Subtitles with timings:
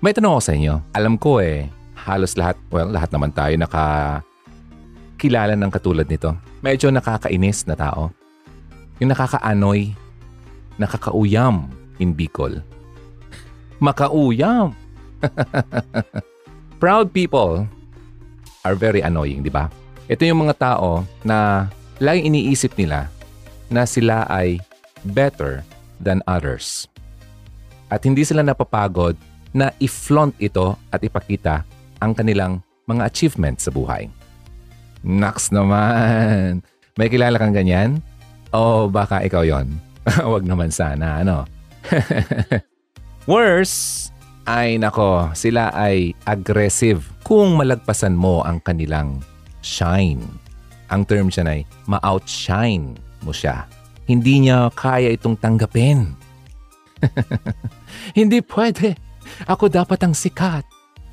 [0.00, 0.74] May tanong ako sa inyo.
[0.96, 1.68] Alam ko eh,
[2.08, 3.84] halos lahat, well, lahat naman tayo naka
[5.20, 6.32] kilala ng katulad nito.
[6.64, 8.08] Medyo nakakainis na tao.
[8.96, 9.92] Yung nakakaanoy,
[10.80, 11.68] nakakauyam
[12.00, 12.64] in Bicol.
[13.76, 14.72] Makauyam!
[16.80, 17.68] Proud people
[18.64, 19.68] are very annoying, di ba?
[20.08, 21.68] Ito yung mga tao na
[22.00, 23.12] laging iniisip nila
[23.68, 24.64] na sila ay
[25.12, 25.60] better
[26.00, 26.88] than others.
[27.92, 29.20] At hindi sila napapagod
[29.54, 31.66] na i-flaunt ito at ipakita
[31.98, 34.06] ang kanilang mga achievements sa buhay.
[35.02, 36.62] Naks naman!
[36.98, 38.04] May kilala kang ganyan?
[38.50, 39.78] O baka ikaw yon?
[40.26, 41.46] Huwag naman sana, ano?
[43.30, 44.10] Worse,
[44.50, 49.22] ay nako, sila ay aggressive kung malagpasan mo ang kanilang
[49.62, 50.24] shine.
[50.90, 53.68] Ang term siya ay ma-outshine mo siya.
[54.10, 56.18] Hindi niya kaya itong tanggapin.
[58.18, 58.98] Hindi pwede.
[59.46, 60.64] Ako dapat ang sikat.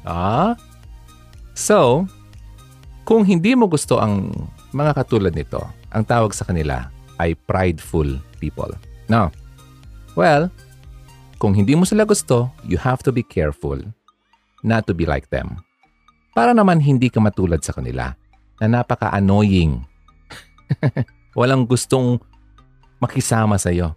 [0.08, 0.56] Ah?
[1.58, 2.06] So,
[3.08, 4.30] kung hindi mo gusto ang
[4.76, 8.70] mga katulad nito, ang tawag sa kanila ay prideful people.
[9.10, 9.34] No.
[10.14, 10.52] Well,
[11.38, 13.78] kung hindi mo sila gusto, you have to be careful
[14.66, 15.62] not to be like them.
[16.34, 18.14] Para naman hindi ka matulad sa kanila
[18.62, 19.82] na napaka-annoying.
[21.40, 22.22] Walang gustong
[22.98, 23.94] makisama sa iyo.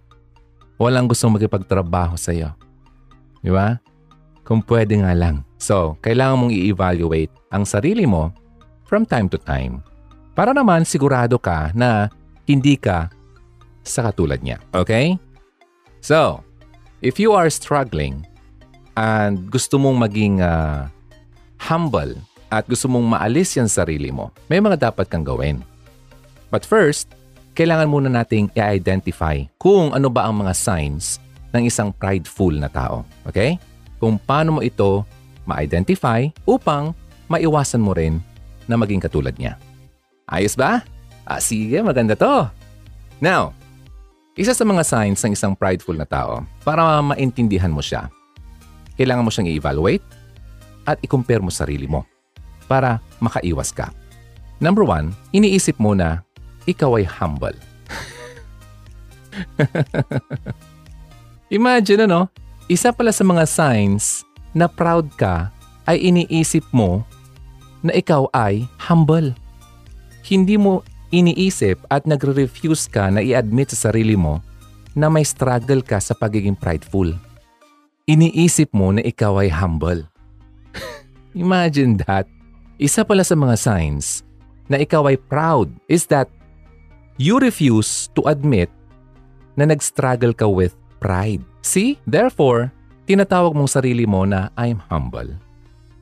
[0.80, 2.56] Walang gustong makipagtrabaho sa iyo.
[3.40, 3.80] Di ba?
[4.50, 5.46] Kung pwede nga lang.
[5.62, 8.34] So, kailangan mong i-evaluate ang sarili mo
[8.82, 9.78] from time to time
[10.34, 12.10] para naman sigurado ka na
[12.50, 13.06] hindi ka
[13.86, 14.58] sa katulad niya.
[14.74, 15.14] Okay?
[16.02, 16.42] So,
[16.98, 18.26] if you are struggling
[18.98, 20.90] and gusto mong maging uh,
[21.62, 22.18] humble
[22.50, 25.62] at gusto mong maalis yan sarili mo, may mga dapat kang gawin.
[26.50, 27.06] But first,
[27.54, 31.22] kailangan muna nating i-identify kung ano ba ang mga signs
[31.54, 33.06] ng isang prideful na tao.
[33.30, 33.69] Okay?
[34.00, 35.04] Kung paano mo ito
[35.44, 36.96] ma-identify upang
[37.28, 38.18] maiwasan mo rin
[38.64, 39.60] na maging katulad niya.
[40.24, 40.82] Ayos ba?
[41.28, 42.48] Ah, sige, maganda to.
[43.20, 43.52] Now,
[44.34, 48.08] isa sa mga signs ng isang prideful na tao para maintindihan mo siya,
[48.96, 50.02] kailangan mo siyang i-evaluate
[50.88, 52.08] at i-compare mo sarili mo
[52.64, 53.92] para makaiwas ka.
[54.62, 56.24] Number one, iniisip mo na
[56.64, 57.56] ikaw ay humble.
[61.58, 62.30] Imagine ano,
[62.70, 64.22] isa pala sa mga signs
[64.54, 65.50] na proud ka
[65.90, 67.02] ay iniisip mo
[67.82, 69.34] na ikaw ay humble.
[70.22, 74.38] Hindi mo iniisip at nagre-refuse ka na i-admit sa sarili mo
[74.94, 77.10] na may struggle ka sa pagiging prideful.
[78.06, 80.06] Iniisip mo na ikaw ay humble.
[81.34, 82.30] Imagine that.
[82.78, 84.22] Isa pala sa mga signs
[84.70, 86.30] na ikaw ay proud is that
[87.18, 88.70] you refuse to admit
[89.58, 91.42] na nag-struggle ka with pride.
[91.60, 92.00] See?
[92.08, 92.72] Therefore,
[93.04, 95.28] tinatawag mong sarili mo na I'm humble.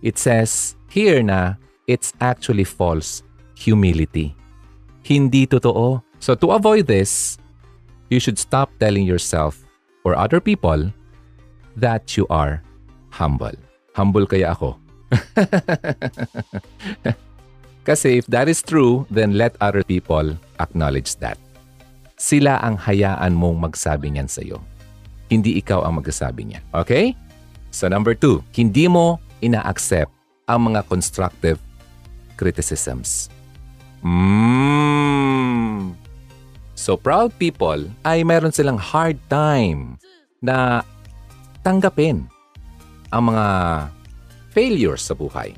[0.02, 1.58] It says here na
[1.90, 3.22] it's actually false
[3.58, 4.36] humility.
[5.02, 6.04] Hindi totoo.
[6.20, 7.38] So to avoid this,
[8.10, 9.64] you should stop telling yourself
[10.04, 10.92] or other people
[11.76, 12.62] that you are
[13.10, 13.54] humble.
[13.94, 14.78] Humble kaya ako.
[17.88, 21.40] Kasi if that is true, then let other people acknowledge that.
[22.20, 24.60] Sila ang hayaan mong magsabi niyan sa iyo.
[25.28, 26.64] Hindi ikaw ang magsasabi niyan.
[26.72, 27.12] Okay?
[27.70, 30.10] So number two, hindi mo ina-accept
[30.48, 31.60] ang mga constructive
[32.40, 33.28] criticisms.
[34.00, 35.92] Mm.
[36.78, 40.00] So proud people ay meron silang hard time
[40.40, 40.80] na
[41.66, 42.24] tanggapin
[43.12, 43.46] ang mga
[44.54, 45.52] failures sa buhay.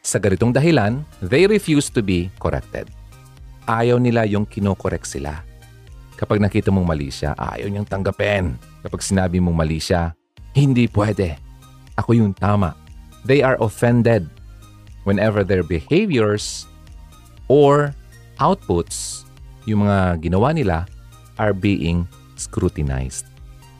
[0.00, 2.88] Sa ganitong dahilan, they refuse to be corrected.
[3.68, 5.44] Ayaw nila yung kinokorek sila.
[6.16, 8.56] Kapag nakita mong mali siya, ayaw niyang tanggapin.
[8.80, 10.16] Kapag sinabi mong mali siya,
[10.56, 11.36] hindi pwede.
[12.00, 12.74] Ako yung tama.
[13.28, 14.28] They are offended
[15.04, 16.64] whenever their behaviors
[17.50, 17.92] or
[18.40, 19.28] outputs,
[19.68, 20.88] yung mga ginawa nila,
[21.36, 22.08] are being
[22.40, 23.28] scrutinized.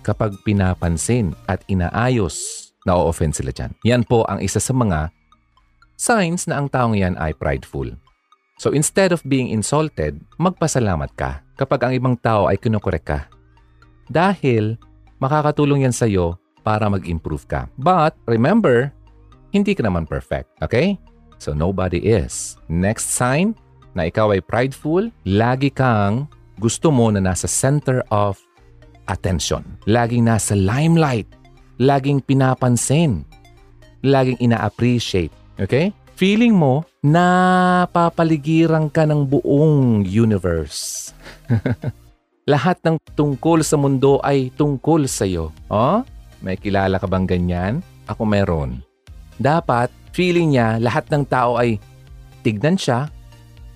[0.05, 3.72] Kapag pinapansin at inaayos, na-offend sila dyan.
[3.84, 5.12] Yan po ang isa sa mga
[6.00, 7.88] signs na ang taong yan ay prideful.
[8.61, 13.20] So instead of being insulted, magpasalamat ka kapag ang ibang tao ay kinukorek ka.
[14.08, 14.81] Dahil
[15.20, 17.69] makakatulong yan sa iyo para mag-improve ka.
[17.76, 18.90] But remember,
[19.55, 20.96] hindi ka naman perfect, okay?
[21.40, 22.61] So nobody is.
[22.69, 23.56] Next sign
[23.96, 26.28] na ikaw ay prideful, lagi kang
[26.61, 28.37] gusto mo na nasa center of
[29.08, 29.64] attention.
[29.88, 31.26] Laging nasa limelight.
[31.81, 33.25] Laging pinapansin.
[34.05, 35.32] Laging ina-appreciate.
[35.56, 35.96] Okay?
[36.20, 41.11] Feeling mo na papaligiran ka ng buong universe.
[42.50, 45.55] Lahat ng tungkol sa mundo ay tungkol sa iyo.
[45.70, 46.02] Oh?
[46.43, 47.79] May kilala ka bang ganyan?
[48.11, 48.82] ako meron.
[49.38, 51.79] Dapat, feeling niya lahat ng tao ay
[52.43, 53.06] tignan siya,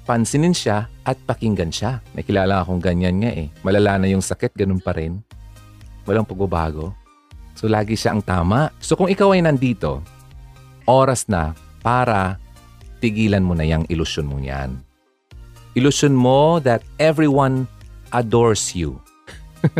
[0.04, 2.02] pansinin siya, at pakinggan siya.
[2.12, 3.48] May kilala akong ganyan nga eh.
[3.62, 5.22] Malala na yung sakit, ganun pa rin.
[6.04, 6.92] Walang pagbabago.
[7.54, 8.74] So, lagi siya ang tama.
[8.82, 10.02] So, kung ikaw ay nandito,
[10.90, 12.36] oras na para
[12.98, 14.80] tigilan mo na yung ilusyon mo yan.
[15.78, 17.68] Ilusyon mo that everyone
[18.14, 19.02] adores you.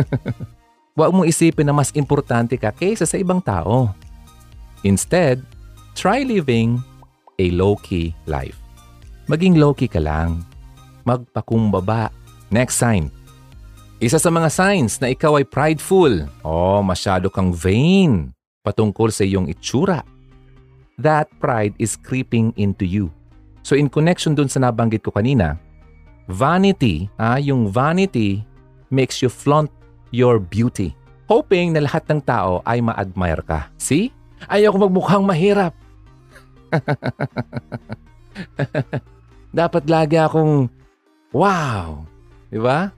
[0.95, 3.95] Huwag mong isipin na mas importante ka kaysa sa ibang tao.
[4.83, 5.43] Instead,
[5.95, 6.79] try living
[7.39, 8.59] a low-key life.
[9.31, 10.43] Maging low-key ka lang.
[11.07, 12.11] Magpakumbaba.
[12.53, 13.09] Next sign.
[13.97, 16.27] Isa sa mga signs na ikaw ay prideful.
[16.43, 20.03] Oh, masyado kang vain patungkol sa iyong itsura.
[20.99, 23.11] That pride is creeping into you.
[23.65, 25.57] So in connection dun sa nabanggit ko kanina,
[26.29, 28.41] vanity, ah, yung vanity
[28.89, 29.69] makes you flaunt
[30.09, 30.93] your beauty.
[31.25, 33.69] Hoping na lahat ng tao ay ma-admire ka.
[33.81, 34.13] See?
[34.45, 35.73] Ayaw ko magmukhang mahirap.
[39.55, 40.69] Dapat lagi akong
[41.33, 42.05] wow.
[42.51, 42.93] Di ba?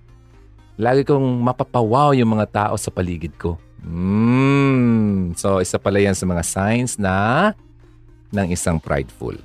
[0.75, 3.55] Lagi kong mapapawaw yung mga tao sa paligid ko.
[3.85, 5.37] Mm.
[5.39, 7.53] So, isa pala yan sa mga signs na
[8.35, 9.37] ng isang prideful.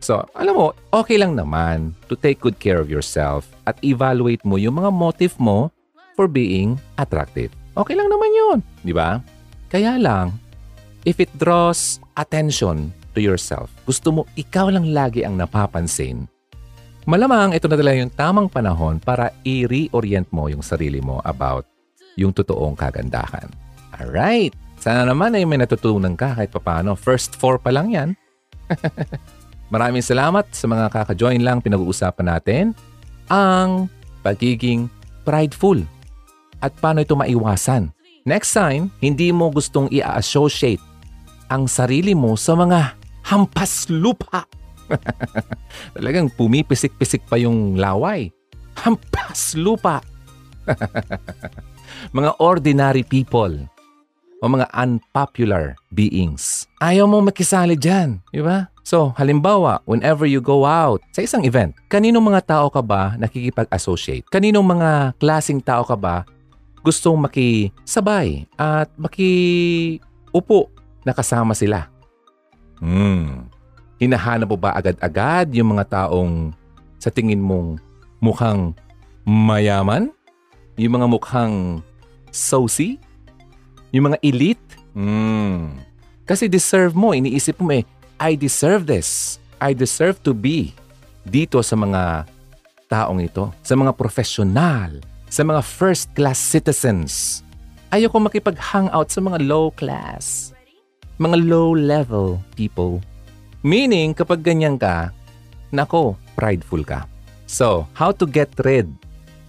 [0.00, 4.60] So, alam mo, okay lang naman to take good care of yourself at evaluate mo
[4.60, 5.72] yung mga motive mo
[6.14, 7.52] for being attractive.
[7.76, 9.20] Okay lang naman yun, di ba?
[9.68, 10.36] Kaya lang,
[11.04, 16.24] if it draws attention to yourself, gusto mo ikaw lang lagi ang napapansin,
[17.04, 21.68] malamang ito na talaga yung tamang panahon para i-reorient mo yung sarili mo about
[22.16, 23.52] yung totoong kagandahan.
[23.92, 24.56] Alright!
[24.80, 26.96] Sana naman ay may natutunan ka kahit papano.
[26.96, 28.08] First four pa lang yan.
[29.66, 32.64] Maraming salamat sa mga kaka-join lang pinag-uusapan natin
[33.26, 33.90] ang
[34.22, 34.86] pagiging
[35.26, 35.82] prideful
[36.62, 37.90] at paano ito maiwasan.
[38.26, 40.82] Next time, hindi mo gustong i-associate
[41.46, 42.94] ang sarili mo sa mga
[43.26, 44.46] hampas lupa.
[45.98, 48.30] Talagang pumipisik-pisik pa yung laway.
[48.82, 50.02] Hampas lupa.
[52.18, 53.54] mga ordinary people
[54.42, 56.66] o mga unpopular beings.
[56.82, 58.66] Ayaw mong makisali dyan, di ba?
[58.86, 64.30] So, halimbawa, whenever you go out sa isang event, kaninong mga tao ka ba nakikipag-associate?
[64.30, 66.22] Kaninong mga klasing tao ka ba
[66.86, 70.70] gustong makisabay at makiupo
[71.02, 71.90] na kasama sila?
[72.78, 73.50] Hmm.
[73.98, 76.54] Hinahanap mo ba agad-agad yung mga taong
[77.02, 77.82] sa tingin mong
[78.22, 78.70] mukhang
[79.26, 80.14] mayaman?
[80.78, 81.82] Yung mga mukhang
[82.30, 83.02] saucy?
[83.90, 84.78] Yung mga elite?
[84.94, 85.74] Hmm.
[86.22, 87.82] Kasi deserve mo, iniisip mo eh,
[88.16, 89.36] I deserve this.
[89.60, 90.72] I deserve to be
[91.28, 92.24] dito sa mga
[92.88, 97.44] taong ito, sa mga profesional, sa mga first-class citizens.
[97.92, 100.56] Ayoko makipag-hangout sa mga low-class,
[101.20, 103.04] mga low-level people.
[103.60, 105.12] Meaning, kapag ganyan ka,
[105.68, 107.04] nako, prideful ka.
[107.44, 108.88] So, how to get rid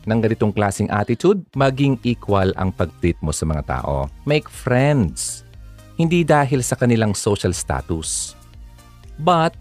[0.04, 1.40] ng ganitong klasing attitude?
[1.56, 4.12] Maging equal ang pag-treat mo sa mga tao.
[4.28, 5.48] Make friends.
[5.96, 8.37] Hindi dahil sa kanilang social status
[9.22, 9.54] but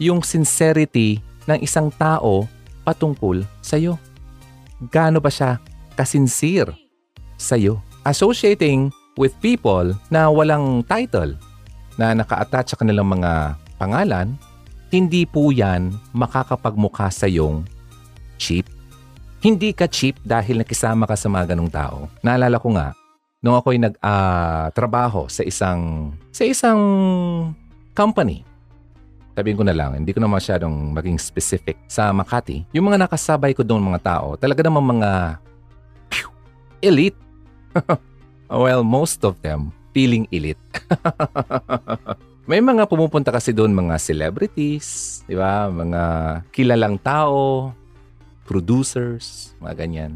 [0.00, 2.48] yung sincerity ng isang tao
[2.84, 4.00] patungkol sa iyo.
[4.88, 5.60] Gaano ba siya
[5.94, 6.72] kasinsir
[7.36, 7.84] sa iyo?
[8.08, 8.88] Associating
[9.20, 11.36] with people na walang title
[12.00, 14.32] na naka-attach sa kanilang mga pangalan,
[14.88, 17.68] hindi po yan makakapagmukha sa iyong
[18.40, 18.64] cheap.
[19.44, 22.08] Hindi ka cheap dahil nakisama ka sa mga ganong tao.
[22.24, 22.96] Naalala ko nga,
[23.44, 26.80] nung ako'y nag-trabaho uh, sa isang sa isang
[27.96, 28.44] company
[29.40, 32.68] sabihin ko na lang, hindi ko na masyadong maging specific sa Makati.
[32.76, 35.40] Yung mga nakasabay ko doon mga tao, talaga namang mga
[36.12, 36.28] phew,
[36.84, 37.16] elite.
[38.52, 40.60] well, most of them feeling elite.
[42.50, 45.72] May mga pumupunta kasi doon mga celebrities, di ba?
[45.72, 46.02] Mga
[46.52, 47.72] kilalang tao,
[48.44, 50.12] producers, mga ganyan.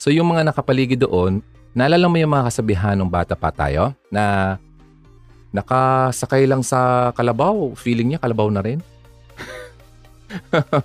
[0.00, 4.56] So yung mga nakapaligid doon, naalala mo yung mga kasabihan ng bata pa tayo na
[5.54, 7.78] Nakasakay lang sa kalabaw.
[7.78, 8.82] Feeling niya kalabaw na rin.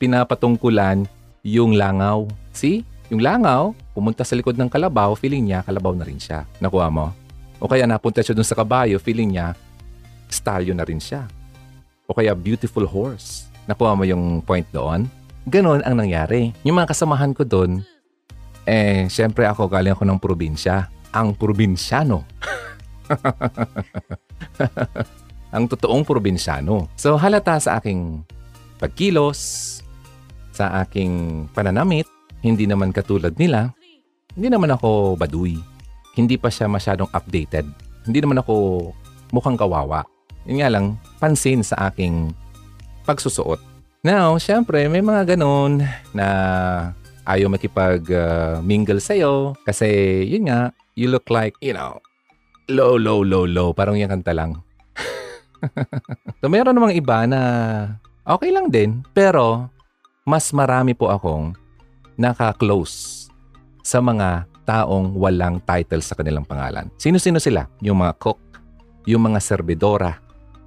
[0.00, 1.04] Pinapatungkulan
[1.44, 2.24] yung langaw.
[2.56, 2.80] See?
[3.12, 6.48] Yung langaw, pumunta sa likod ng kalabaw, feeling niya kalabaw na rin siya.
[6.64, 7.12] Nakuha mo?
[7.60, 9.52] O kaya napunta siya dun sa kabayo, feeling niya
[10.32, 11.28] stallion na rin siya.
[12.08, 13.52] O kaya beautiful horse.
[13.68, 15.04] Nakuha mo yung point doon?
[15.44, 16.56] Ganon ang nangyari.
[16.64, 17.84] Yung mga kasamahan ko doon,
[18.64, 20.88] eh, syempre ako galing ako ng probinsya.
[21.12, 22.24] Ang probinsyano.
[25.54, 26.90] ang totoong probinsyano.
[26.98, 28.26] So halata sa aking
[28.82, 29.70] pagkilos,
[30.54, 32.06] sa aking pananamit,
[32.42, 33.72] hindi naman katulad nila.
[34.34, 35.58] Hindi naman ako baduy.
[36.14, 37.66] Hindi pa siya masyadong updated
[38.06, 38.54] Hindi naman ako
[39.34, 40.06] mukhang kawawa.
[40.44, 42.36] Yun nga lang, pansin sa aking
[43.08, 43.58] pagsusuot.
[44.04, 45.80] Now, syempre, may mga ganun
[46.12, 46.26] na
[47.24, 49.32] ayaw makipag-mingle uh, sa'yo
[49.64, 49.88] kasi
[50.28, 51.96] yun nga, you look like, you know,
[52.68, 53.68] low, low, low, low.
[53.76, 54.60] Parang yung kanta lang.
[56.40, 57.40] so, mayroon namang iba na
[58.24, 59.68] okay lang din, pero
[60.24, 61.52] mas marami po akong
[62.16, 63.28] naka-close
[63.84, 66.88] sa mga taong walang title sa kanilang pangalan.
[66.96, 67.68] Sino-sino sila?
[67.84, 68.40] Yung mga cook,
[69.04, 70.16] yung mga servidora,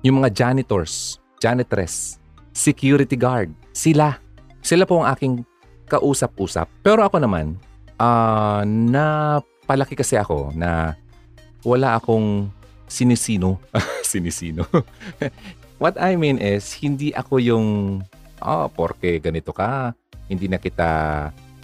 [0.06, 2.22] yung mga janitors, janitress,
[2.54, 3.50] security guard.
[3.74, 4.22] Sila.
[4.62, 5.42] Sila po ang aking
[5.90, 6.70] kausap-usap.
[6.86, 7.58] Pero ako naman,
[7.98, 10.94] uh, na palaki kasi ako na
[11.68, 12.48] wala akong
[12.88, 13.60] sinisino.
[14.08, 14.64] sinisino.
[15.84, 17.68] What I mean is, hindi ako yung,
[18.40, 19.92] oh, porke ganito ka,
[20.32, 20.90] hindi na kita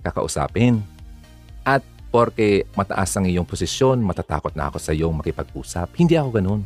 [0.04, 0.84] kakausapin.
[1.64, 1.82] At
[2.12, 5.96] porke mataas ang iyong posisyon, matatakot na ako sa iyong makipag-usap.
[5.98, 6.62] Hindi ako ganun.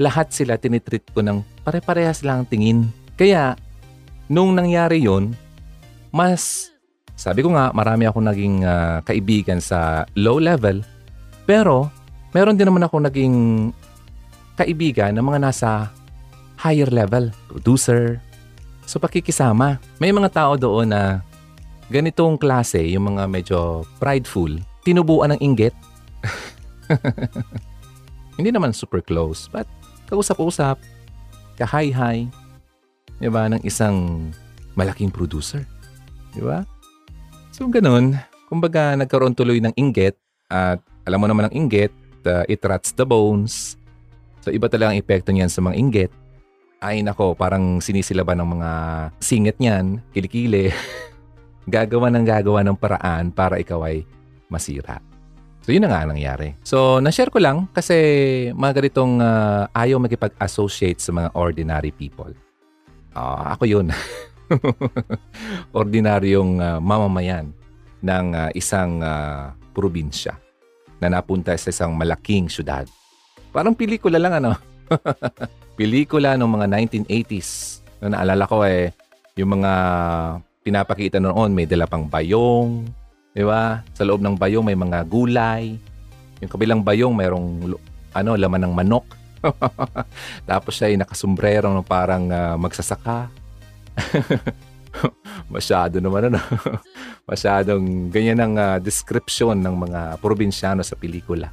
[0.00, 2.88] Lahat sila tinitreat ko ng pare-parehas lang tingin.
[3.18, 3.58] Kaya,
[4.32, 5.36] nung nangyari yon
[6.08, 6.72] mas,
[7.12, 10.80] sabi ko nga, marami akong naging uh, kaibigan sa low level.
[11.44, 11.92] Pero,
[12.32, 13.36] meron din naman ako naging
[14.56, 15.70] kaibigan ng mga nasa
[16.60, 17.32] higher level.
[17.48, 18.20] Producer.
[18.84, 19.80] So, pakikisama.
[20.02, 21.22] May mga tao doon na
[21.92, 24.50] ganitong klase, yung mga medyo prideful,
[24.82, 25.76] tinubuan ng inggit.
[28.40, 29.68] Hindi naman super close, but
[30.08, 30.80] kausap-usap,
[31.60, 32.28] kahay-hay,
[33.20, 34.28] di ba, ng isang
[34.74, 35.62] malaking producer.
[36.32, 36.64] Di ba?
[37.52, 38.16] So, ganun.
[38.48, 40.16] Kumbaga, nagkaroon tuloy ng inggit
[40.48, 41.92] at alam mo naman ang inggit,
[42.26, 43.76] uh, it rots the bones.
[44.42, 46.12] So, iba talaga ang epekto niyan sa mga inggit.
[46.82, 48.70] Ay nako, parang sinisilaban ng mga
[49.22, 50.74] singit niyan, kilikili.
[51.66, 54.02] gagawa ng gagawa ng paraan para ikaw ay
[54.50, 54.98] masira.
[55.62, 56.58] So, yun na nga nangyari.
[56.66, 57.94] So, na-share ko lang kasi
[58.50, 62.34] mga ganitong uh, ayaw makipag-associate sa mga ordinary people.
[63.14, 63.86] Uh, ako yun.
[65.78, 67.54] Ordinaryong uh, mamamayan
[68.02, 70.34] ng uh, isang uh, probinsya
[71.02, 72.86] na napunta sa isang malaking syudad.
[73.50, 74.54] Parang pelikula lang ano.
[75.78, 76.66] pelikula ng mga
[77.02, 77.82] 1980s.
[77.98, 78.94] Na naalala ko eh,
[79.34, 79.72] yung mga
[80.62, 82.86] pinapakita noon may dala pang bayong,
[83.34, 83.82] di ba?
[83.98, 85.74] Sa loob ng bayong may mga gulay.
[86.38, 87.74] Yung kabilang bayong mayroong
[88.14, 89.06] ano, laman ng manok.
[90.50, 93.26] Tapos siya ay nakasombrero ng parang uh, magsasaka.
[95.54, 96.40] Masyado naman ano.
[97.30, 101.50] Masyadong ganyan ang uh, description ng mga probinsyano sa pelikula.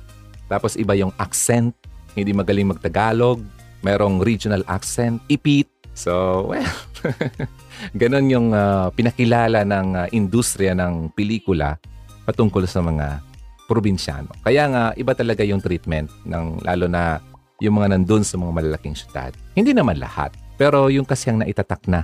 [0.50, 1.72] Tapos iba yung accent,
[2.18, 3.40] hindi magaling magtagalog,
[3.86, 5.70] merong regional accent, ipit.
[5.94, 6.74] So, well,
[8.00, 11.80] Ganon yung uh, pinakilala ng uh, industriya ng pelikula
[12.28, 13.24] patungkol sa mga
[13.70, 14.30] probinsyano.
[14.44, 17.22] Kaya nga, iba talaga yung treatment ng lalo na
[17.62, 19.32] yung mga nandun sa mga malalaking syudad.
[19.54, 22.04] Hindi naman lahat, pero yung kasi ang naitatak na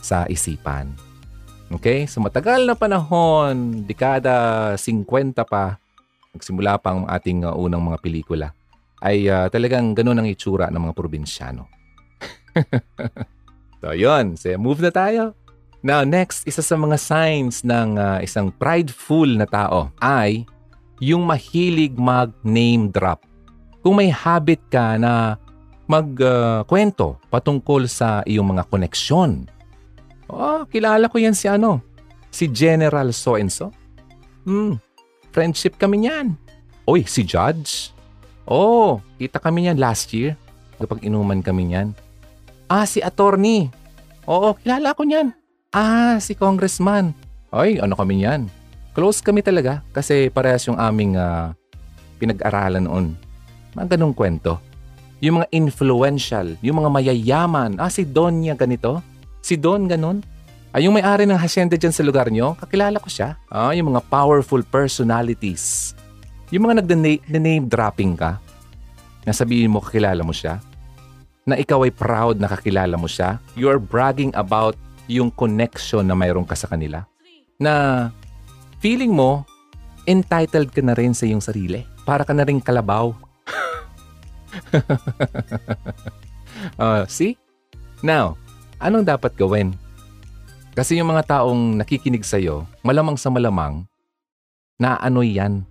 [0.00, 0.92] sa isipan.
[1.72, 2.08] Okay?
[2.08, 5.78] So matagal na panahon, dekada 50 pa,
[6.32, 8.48] nagsimula pa ang ating uh, unang mga pelikula,
[9.02, 11.66] ay uh, talagang ganun ang itsura ng mga probinsyano.
[13.78, 14.34] So, yun.
[14.34, 15.38] So, move na tayo.
[15.86, 20.42] Now, next, isa sa mga signs ng uh, isang prideful na tao ay
[20.98, 23.22] yung mahilig mag-name drop.
[23.86, 25.38] Kung may habit ka na
[25.86, 29.46] magkwento uh, patungkol sa iyong mga koneksyon.
[30.28, 31.80] Oh, kilala ko yan si ano,
[32.28, 33.72] si General so-and-so.
[34.44, 34.76] Hmm,
[35.32, 36.36] friendship kami niyan.
[36.84, 37.92] Oy, si Judge.
[38.48, 40.36] Oh, kita kami niyan last year
[40.80, 41.92] kapag inuman kami niyan.
[42.68, 43.72] Ah, si attorney.
[44.28, 45.32] Oo, kilala ko niyan.
[45.72, 47.12] Ah, si congressman.
[47.48, 48.48] Ay, ano kami niyan?
[48.92, 51.52] Close kami talaga kasi parehas yung aming uh,
[52.20, 53.06] pinag-aralan noon.
[53.76, 54.60] Mga ganong kwento.
[55.24, 57.76] Yung mga influential, yung mga mayayaman.
[57.80, 59.00] Ah, si Don niya ganito?
[59.48, 60.20] Si Don ganon?
[60.76, 63.40] Ay, yung may-ari ng hacienda dyan sa lugar nyo, kakilala ko siya.
[63.48, 65.96] Ah, yung mga powerful personalities.
[66.52, 68.36] Yung mga nag-name dropping ka,
[69.24, 70.60] nasabihin mo kakilala mo siya
[71.48, 73.40] na ikaw ay proud na kakilala mo siya.
[73.56, 74.76] You are bragging about
[75.08, 77.08] yung connection na mayroon ka sa kanila.
[77.56, 78.12] Na
[78.84, 79.48] feeling mo,
[80.04, 81.88] entitled ka na rin sa iyong sarili.
[82.04, 83.16] Para ka na rin kalabaw.
[86.76, 87.40] uh, see?
[88.04, 88.36] Now,
[88.78, 89.74] anong dapat gawin?
[90.78, 93.82] Kasi yung mga taong nakikinig sa'yo, malamang sa malamang,
[94.78, 95.66] na ano yan,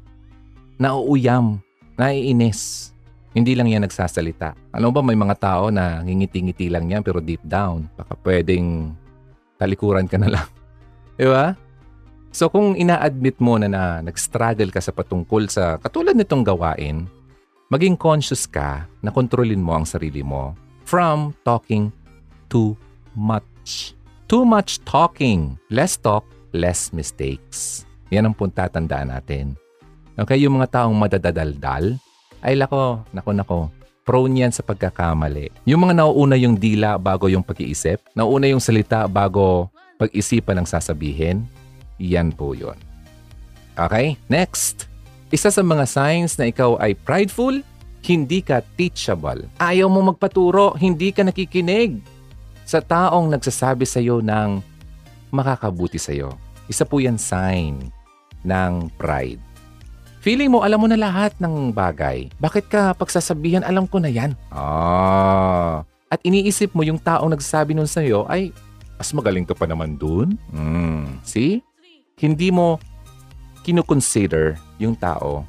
[0.76, 1.64] nauuyam,
[1.96, 2.92] naiinis,
[3.32, 4.52] hindi lang yan nagsasalita.
[4.76, 8.92] Alam ba may mga tao na ngingiti-ngiti lang yan pero deep down, baka pwedeng
[9.56, 10.48] talikuran ka na lang.
[11.18, 11.56] Di ba?
[12.36, 17.08] So kung ina-admit mo na, na nag-struggle ka sa patungkol sa katulad nitong gawain,
[17.72, 20.52] maging conscious ka na kontrolin mo ang sarili mo
[20.84, 21.94] from talking
[22.52, 22.76] too
[23.18, 23.98] much.
[24.30, 25.58] Too much talking.
[25.74, 27.84] Less talk, less mistakes.
[28.14, 29.58] Yan ang punta tandaan natin.
[30.14, 31.98] Okay, yung mga taong madadadaldal,
[32.46, 33.60] ay lako, nako, nako,
[34.08, 35.52] prone yan sa pagkakamali.
[35.68, 41.44] Yung mga nauuna yung dila bago yung pag-iisip, nauuna yung salita bago pag-isipan ng sasabihin,
[41.98, 42.78] yan po yun.
[43.78, 44.90] Okay, next.
[45.30, 47.60] Isa sa mga signs na ikaw ay prideful,
[48.02, 49.44] hindi ka teachable.
[49.60, 52.00] Ayaw mo magpaturo, hindi ka nakikinig
[52.68, 54.60] sa taong nagsasabi sa iyo ng
[55.32, 56.36] makakabuti sa iyo.
[56.68, 57.88] Isa po yan sign
[58.44, 59.40] ng pride.
[60.20, 62.28] Feeling mo alam mo na lahat ng bagay.
[62.44, 64.36] Bakit ka pagsasabihan alam ko na yan?
[64.52, 65.88] Ah.
[66.12, 68.52] At iniisip mo yung taong nagsasabi nun sa iyo ay
[69.00, 70.36] mas magaling ka pa naman dun.
[70.52, 71.24] Mm.
[71.24, 71.64] See?
[72.20, 72.82] Hindi mo
[73.64, 75.48] kinukonsider yung tao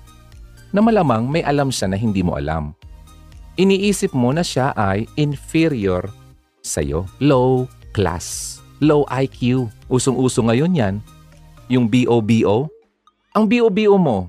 [0.71, 2.77] na malamang may alam siya na hindi mo alam.
[3.59, 6.07] Iniisip mo na siya ay inferior
[6.69, 7.09] sa'yo.
[7.17, 7.65] Low
[7.97, 8.61] class.
[8.85, 9.73] Low IQ.
[9.89, 10.95] Usong-uso ngayon yan.
[11.73, 12.69] Yung BOBO.
[13.33, 14.29] Ang BOBO mo,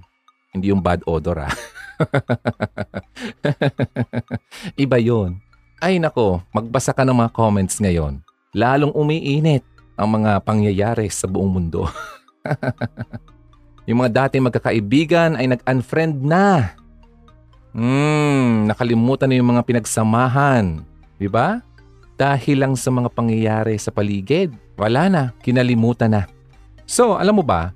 [0.56, 1.52] hindi yung bad odor ah.
[4.84, 5.40] Iba yon.
[5.80, 8.24] Ay nako, magbasa ka ng mga comments ngayon.
[8.56, 9.64] Lalong umiinit
[10.00, 11.88] ang mga pangyayari sa buong mundo.
[13.90, 16.78] Yung mga dating magkakaibigan ay nag-unfriend na.
[17.74, 20.86] Hmm, nakalimutan na yung mga pinagsamahan.
[21.18, 21.66] Di ba?
[22.20, 24.52] Dahil lang sa mga pangyayari sa paligid.
[24.76, 26.28] Wala na, kinalimutan na.
[26.84, 27.72] So, alam mo ba,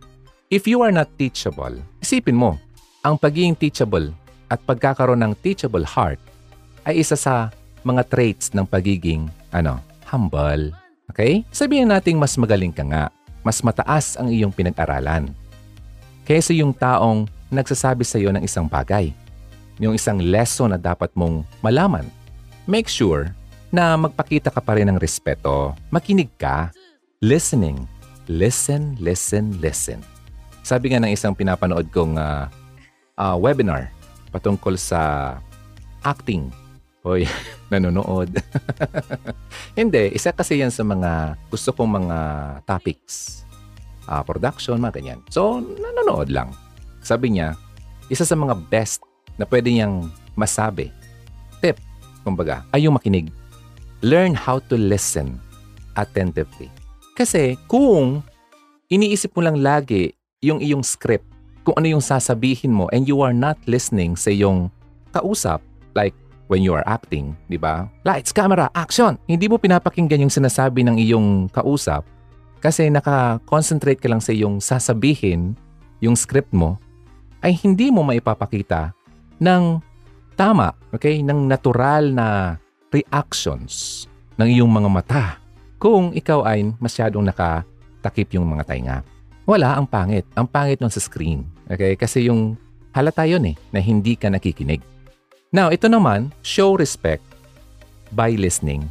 [0.52, 2.60] if you are not teachable, isipin mo,
[3.00, 4.12] ang pagiging teachable
[4.52, 6.20] at pagkakaroon ng teachable heart
[6.84, 7.48] ay isa sa
[7.88, 9.80] mga traits ng pagiging, ano,
[10.12, 10.76] humble.
[11.08, 11.48] Okay?
[11.48, 13.08] Sabihin nating mas magaling ka nga,
[13.48, 15.32] mas mataas ang iyong pinag-aralan
[16.24, 19.12] kaysa yung taong nagsasabi sa iyo ng isang bagay,
[19.78, 22.08] yung isang lesson na dapat mong malaman.
[22.64, 23.36] Make sure
[23.74, 25.74] na magpakita ka pa rin ng respeto.
[25.90, 26.70] Makinig ka.
[27.26, 27.90] Listening.
[28.30, 30.00] Listen, listen, listen.
[30.62, 32.46] Sabi nga ng isang pinapanood kong uh,
[33.18, 33.90] uh, webinar
[34.30, 35.36] patungkol sa
[36.06, 36.54] acting.
[37.02, 37.26] Hoy,
[37.74, 38.30] nanonood.
[39.80, 42.18] Hindi, isa kasi yan sa mga gusto kong mga
[42.70, 43.44] topics
[44.08, 45.20] uh, production, mga ganyan.
[45.34, 46.54] So, nanonood lang.
[47.04, 47.58] Sabi niya,
[48.08, 49.04] isa sa mga best
[49.36, 50.08] na pwede niyang
[50.38, 50.94] masabi,
[51.60, 51.82] tip,
[52.24, 53.34] kumbaga, ay yung makinig.
[54.04, 55.40] Learn how to listen
[55.96, 56.68] attentively.
[57.16, 58.20] Kasi kung
[58.92, 60.12] iniisip mo lang lagi
[60.44, 61.24] yung iyong script,
[61.64, 64.68] kung ano yung sasabihin mo and you are not listening sa iyong
[65.16, 65.64] kausap,
[65.96, 66.12] like
[66.52, 67.88] when you are acting, di ba?
[68.04, 69.16] Lights, camera, action!
[69.24, 72.04] Hindi mo pinapakinggan yung sinasabi ng iyong kausap,
[72.60, 75.56] kasi naka-concentrate ka lang sa iyong sasabihin,
[76.04, 76.76] yung script mo,
[77.40, 78.92] ay hindi mo maipapakita
[79.40, 79.80] ng
[80.36, 81.24] tama, okay?
[81.24, 82.60] Ng natural na
[82.94, 84.06] reactions
[84.38, 85.26] ng iyong mga mata
[85.82, 88.98] kung ikaw ay masyadong nakatakip yung mga tainga.
[89.44, 90.24] Wala, ang pangit.
[90.40, 91.44] Ang pangit nun sa screen.
[91.68, 92.00] Okay?
[92.00, 92.56] Kasi yung
[92.96, 94.80] halata yun eh, na hindi ka nakikinig.
[95.52, 97.22] Now, ito naman, show respect
[98.16, 98.88] by listening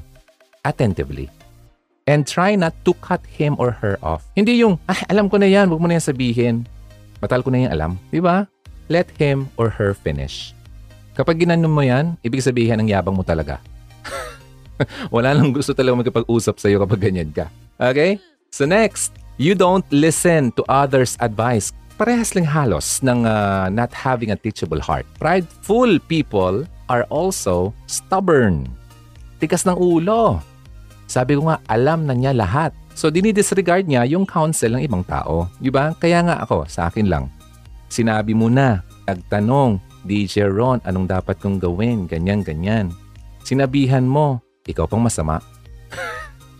[0.62, 1.32] attentively.
[2.04, 4.26] And try not to cut him or her off.
[4.34, 6.54] Hindi yung, ah, alam ko na yan, huwag mo na yan sabihin.
[7.22, 7.92] Matal ko na yan alam.
[8.10, 8.50] Di ba?
[8.90, 10.52] Let him or her finish.
[11.14, 13.62] Kapag ginanon mo yan, ibig sabihin ang yabang mo talaga.
[15.14, 17.46] Wala lang gusto talaga magkapag-usap sa'yo kapag ganyan ka.
[17.78, 18.18] Okay?
[18.52, 21.72] So next, you don't listen to others' advice.
[21.96, 25.06] Parehas lang halos ng uh, not having a teachable heart.
[25.20, 28.66] Prideful people are also stubborn.
[29.38, 30.42] Tikas ng ulo.
[31.06, 32.72] Sabi ko nga, alam na niya lahat.
[32.92, 35.48] So dinidisregard niya yung counsel ng ibang tao.
[35.60, 35.96] Di ba?
[35.96, 37.28] Kaya nga ako, sa akin lang.
[37.92, 42.10] Sinabi mo na, nagtanong, DJ Ron, anong dapat kong gawin?
[42.10, 42.90] Ganyan, ganyan.
[43.42, 45.42] Sinabihan mo, ikaw pang masama.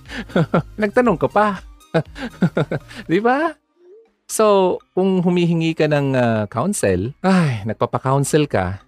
[0.83, 1.63] Nagtanong ka pa.
[3.11, 3.55] Di ba?
[4.27, 8.81] So, kung humihingi ka ng uh, counsel, ay, nagpapa-counsel ka,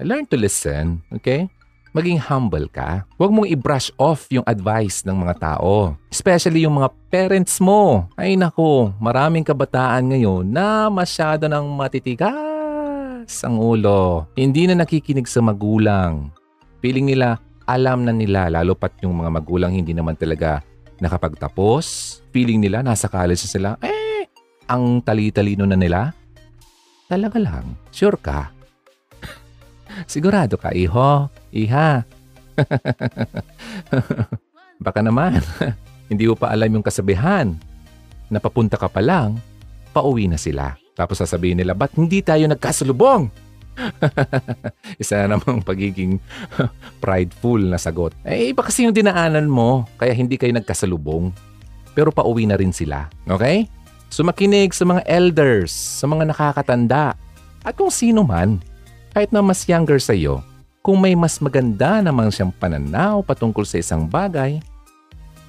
[0.00, 1.50] learn to listen, okay?
[1.98, 3.02] maging humble ka.
[3.18, 5.98] Huwag mong i-brush off yung advice ng mga tao.
[6.12, 8.06] Especially yung mga parents mo.
[8.14, 14.30] Ay nako, maraming kabataan ngayon na masyado ng matitigas ang ulo.
[14.38, 16.30] Hindi na nakikinig sa magulang.
[16.78, 20.62] Feeling nila, alam na nila, lalo pat yung mga magulang hindi naman talaga
[21.02, 21.84] nakapagtapos.
[22.30, 23.70] Feeling nila, nasa college na sila.
[23.82, 24.30] Eh,
[24.70, 26.14] ang tali-talino na nila.
[27.08, 28.52] Talaga lang, sure ka,
[30.12, 32.04] Sigurado ka, iho, iha.
[34.84, 35.42] Baka naman,
[36.10, 37.56] hindi mo pa alam yung kasabihan
[38.28, 39.40] na papunta ka pa lang,
[39.90, 40.76] pauwi na sila.
[40.94, 43.30] Tapos sasabihin nila, ba't hindi tayo nagkasalubong?
[45.02, 46.18] Isa na namang pagiging
[47.02, 48.12] prideful na sagot.
[48.26, 51.30] Eh, iba kasi yung dinaanan mo, kaya hindi kayo nagkasalubong.
[51.94, 53.10] Pero pauwi na rin sila.
[53.26, 53.66] Okay?
[54.08, 57.14] So makinig sa mga elders, sa mga nakakatanda,
[57.66, 58.62] at kung sino man,
[59.12, 60.40] kahit na mas younger sa iyo,
[60.80, 64.62] kung may mas maganda namang siyang pananaw patungkol sa isang bagay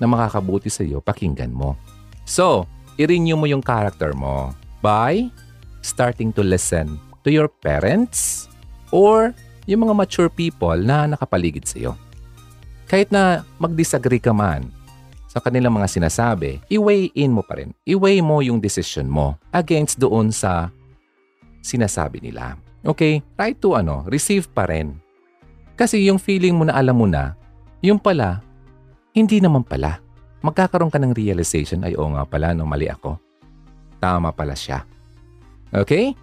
[0.01, 1.79] na makakabuti sa iyo, pakinggan mo.
[2.27, 2.67] So,
[2.99, 4.51] i-renew mo yung character mo
[4.83, 5.31] by
[5.79, 8.49] starting to listen to your parents
[8.89, 9.37] or
[9.69, 11.93] yung mga mature people na nakapaligid sa iyo.
[12.89, 14.65] Kahit na mag-disagree ka man
[15.29, 17.69] sa kanilang mga sinasabi, i-weigh in mo pa rin.
[17.85, 20.73] I-weigh mo yung decision mo against doon sa
[21.61, 22.57] sinasabi nila.
[22.81, 23.21] Okay?
[23.37, 24.97] Try to ano, receive pa rin.
[25.77, 27.37] Kasi yung feeling mo na alam mo na,
[27.85, 28.41] yung pala,
[29.13, 30.01] hindi naman pala.
[30.41, 33.21] Magkakaroon ka ng realization, ay oo nga pala, no, mali ako.
[34.01, 34.81] Tama pala siya.
[35.69, 36.17] Okay?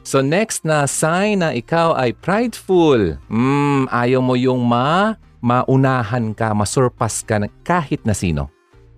[0.00, 3.20] So next na sign na ikaw ay prideful.
[3.28, 8.48] Hmm, ayaw mo yung ma, maunahan ka, masurpass ka ng kahit na sino.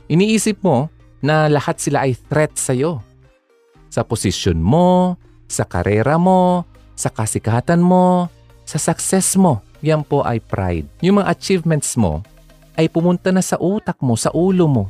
[0.06, 0.90] Iniisip mo
[1.22, 3.02] na lahat sila ay threat sa'yo.
[3.92, 6.66] Sa posisyon mo, sa karera mo,
[6.98, 8.30] sa kasikatan mo,
[8.62, 9.62] sa success mo.
[9.82, 10.86] Yan po ay pride.
[11.02, 12.22] Yung mga achievements mo
[12.78, 14.84] ay pumunta na sa utak mo, sa ulo mo.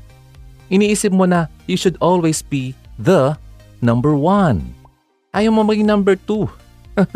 [0.69, 3.37] Iniisip mo na you should always be the
[3.81, 4.63] number one.
[5.33, 6.45] Ayaw mo maging number two.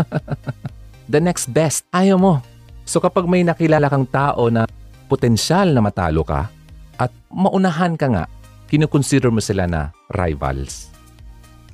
[1.13, 2.41] The next best, ayaw mo.
[2.89, 4.65] So kapag may nakilala kang tao na
[5.05, 6.49] potensyal na matalo ka
[6.97, 8.25] at maunahan ka nga,
[8.73, 10.89] kinukonsider mo sila na rivals.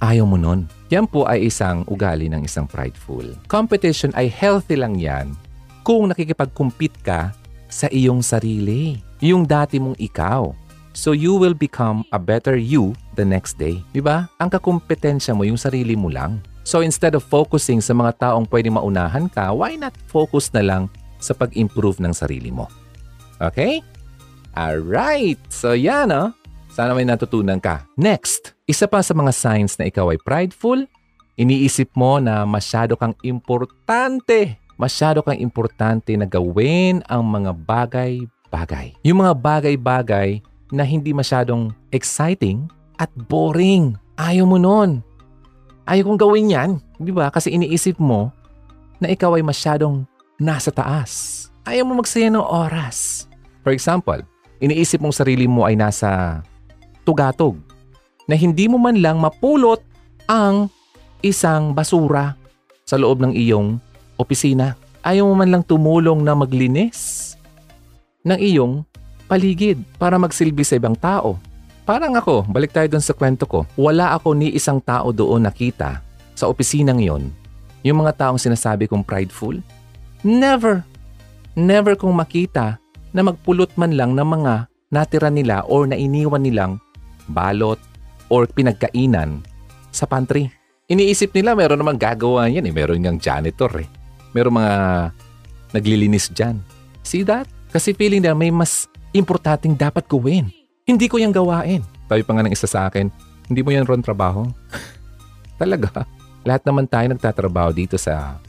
[0.02, 0.66] Ayaw mo nun.
[0.90, 3.24] Yan po ay isang ugali ng isang prideful.
[3.46, 5.38] Competition ay healthy lang yan
[5.86, 7.30] kung nakikipag-compete ka
[7.70, 8.98] sa iyong sarili.
[9.22, 10.50] Yung dati mong ikaw.
[10.92, 13.80] So you will become a better you the next day.
[13.96, 14.28] Di ba?
[14.36, 16.44] Ang kakumpetensya mo yung sarili mo lang.
[16.62, 20.92] So instead of focusing sa mga taong pwedeng maunahan ka, why not focus na lang
[21.18, 22.68] sa pag-improve ng sarili mo?
[23.40, 23.80] Okay?
[24.54, 25.40] Alright!
[25.48, 26.30] So yan oh.
[26.72, 27.84] Sana may natutunan ka.
[28.00, 30.88] Next, isa pa sa mga signs na ikaw ay prideful,
[31.36, 34.56] iniisip mo na masyado kang importante.
[34.80, 38.96] Masyado kang importante na gawin ang mga bagay-bagay.
[39.04, 40.40] Yung mga bagay-bagay
[40.72, 43.94] na hindi masyadong exciting at boring.
[44.16, 45.04] Ayaw mo nun.
[45.84, 46.70] Ayaw kong gawin yan.
[46.96, 47.28] Di ba?
[47.28, 48.32] Kasi iniisip mo
[48.96, 50.08] na ikaw ay masyadong
[50.40, 51.46] nasa taas.
[51.68, 53.28] Ayaw mo magsaya ng oras.
[53.60, 54.24] For example,
[54.64, 56.40] iniisip mong sarili mo ay nasa
[57.04, 57.60] tugatog
[58.26, 59.82] na hindi mo man lang mapulot
[60.26, 60.72] ang
[61.20, 62.34] isang basura
[62.86, 63.78] sa loob ng iyong
[64.18, 64.74] opisina.
[65.02, 67.34] Ayaw mo man lang tumulong na maglinis
[68.22, 68.86] ng iyong
[69.32, 71.40] paligid para magsilbi sa ibang tao.
[71.88, 76.04] Parang ako, balik tayo dun sa kwento ko, wala ako ni isang tao doon nakita
[76.36, 77.32] sa opisinang yon
[77.80, 79.56] yung mga taong sinasabi kong prideful.
[80.20, 80.84] Never,
[81.56, 82.76] never kong makita
[83.16, 86.76] na magpulot man lang ng mga natira nila or nainiwan nilang
[87.32, 87.80] balot
[88.28, 89.40] or pinagkainan
[89.90, 90.52] sa pantry.
[90.92, 92.74] Iniisip nila meron namang gagawa yan eh.
[92.74, 93.88] Meron ngang janitor eh.
[94.36, 94.74] Meron mga
[95.72, 96.60] naglilinis dyan.
[97.02, 97.48] See that?
[97.72, 100.48] Kasi feeling nila may mas importanteng dapat gawin.
[100.88, 101.84] Hindi ko yung gawain.
[102.08, 103.12] Sabi pa nga ng isa sa akin,
[103.46, 104.48] hindi mo yan ron trabaho.
[105.60, 106.08] Talaga.
[106.42, 108.40] Lahat naman tayo nagtatrabaho dito sa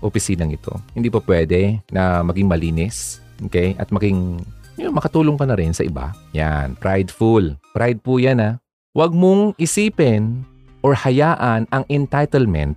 [0.00, 0.72] opisinang ito.
[0.96, 3.20] Hindi pa pwede na maging malinis.
[3.44, 3.76] Okay?
[3.76, 4.40] At maging
[4.76, 6.12] yun, makatulong ka na rin sa iba.
[6.32, 7.56] Yan, prideful.
[7.72, 8.50] Pride po yan ha.
[8.96, 10.44] Huwag mong isipin
[10.80, 12.76] or hayaan ang entitlement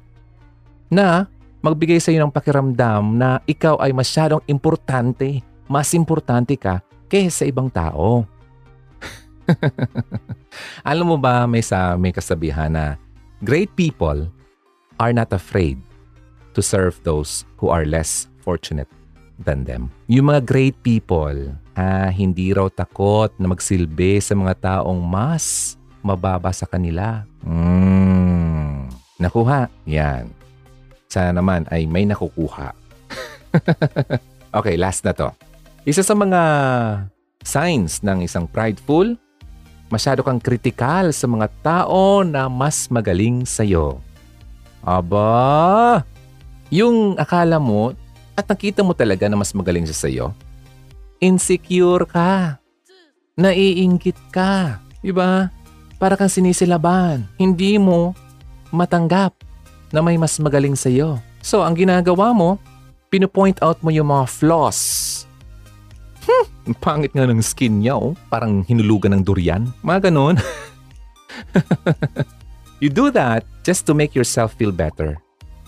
[0.91, 1.27] na
[1.63, 5.43] magbigay sa iyo ng pakiramdam na ikaw ay masyadong importante.
[5.69, 8.23] Mas importante ka kaysa sa ibang tao.
[10.89, 12.95] Alam mo ba may sa may kasabihan na
[13.41, 14.29] great people
[15.01, 15.81] are not afraid
[16.53, 18.89] to serve those who are less fortunate
[19.39, 19.87] than them.
[20.11, 26.51] Yung mga great people, ah, hindi raw takot na magsilbi sa mga taong mas mababa
[26.51, 27.23] sa kanila.
[27.43, 28.91] Mm.
[29.19, 29.71] Nakuha?
[29.87, 30.31] Yan.
[31.07, 32.75] Sana naman ay may nakukuha.
[34.59, 35.31] okay, last na to.
[35.87, 36.41] Isa sa mga
[37.39, 39.15] signs ng isang prideful,
[39.87, 44.03] masyado kang kritikal sa mga tao na mas magaling sa'yo.
[44.83, 46.03] Aba,
[46.67, 47.95] yung akala mo
[48.35, 50.25] at nakita mo talaga na mas magaling siya sa'yo,
[51.23, 52.59] insecure ka.
[53.39, 54.83] Naiingkit ka.
[54.99, 55.47] Diba?
[55.95, 57.23] Para kang sinisilaban.
[57.39, 58.11] Hindi mo
[58.75, 59.31] matanggap
[59.95, 61.23] na may mas magaling sa'yo.
[61.39, 62.59] So, ang ginagawa mo,
[63.07, 64.79] pinupoint out mo yung mga flaws
[66.23, 68.15] Hmm, pangit nga ng skin niya oh.
[68.27, 69.71] Parang hinulugan ng durian.
[69.83, 70.35] Mga ganun.
[72.83, 75.17] you do that just to make yourself feel better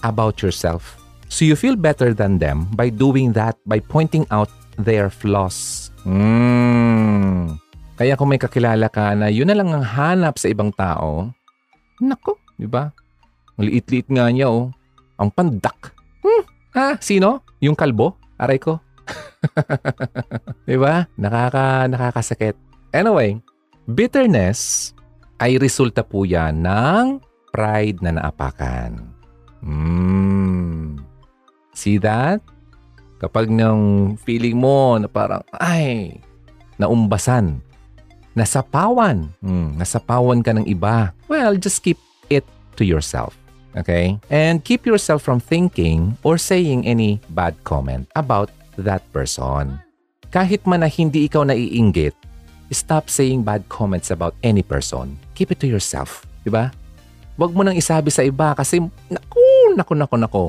[0.04, 0.98] about yourself.
[1.32, 5.90] So you feel better than them by doing that, by pointing out their flaws.
[6.04, 7.56] Mm.
[7.96, 11.32] Kaya kung may kakilala ka na yun na lang ang hanap sa ibang tao,
[12.02, 12.90] nako, di ba?
[13.56, 14.74] Ang liit-liit nga niya oh.
[15.22, 15.94] Ang pandak.
[16.26, 16.88] Hmm, ha?
[16.98, 17.46] Sino?
[17.62, 18.18] Yung kalbo?
[18.42, 18.82] Aray ko.
[20.70, 21.08] di ba?
[21.18, 22.56] Nakaka, nakakasakit.
[22.92, 23.40] Anyway,
[23.88, 24.92] bitterness
[25.42, 27.20] ay resulta po yan ng
[27.50, 29.02] pride na naapakan.
[29.66, 31.02] Mm.
[31.74, 32.42] See that?
[33.22, 36.18] Kapag nang feeling mo na parang, ay,
[36.82, 37.62] naumbasan,
[38.34, 42.02] nasapawan, hmm, nasapawan ka ng iba, well, just keep
[42.34, 42.46] it
[42.78, 43.38] to yourself.
[43.78, 44.18] Okay?
[44.34, 48.50] And keep yourself from thinking or saying any bad comment about
[48.84, 49.80] that person.
[50.32, 52.16] Kahit man na hindi ikaw naiinggit,
[52.72, 55.20] stop saying bad comments about any person.
[55.36, 56.24] Keep it to yourself.
[56.48, 56.72] Diba?
[57.36, 58.80] Huwag mo nang isabi sa iba kasi,
[59.12, 60.46] naku, naku, naku, naku.